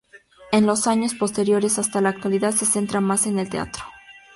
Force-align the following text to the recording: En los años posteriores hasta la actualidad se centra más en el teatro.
En 0.51 0.65
los 0.65 0.87
años 0.87 1.13
posteriores 1.13 1.77
hasta 1.77 2.01
la 2.01 2.09
actualidad 2.09 2.53
se 2.55 2.65
centra 2.65 3.01
más 3.01 3.27
en 3.27 3.37
el 3.37 3.49
teatro. 3.51 3.83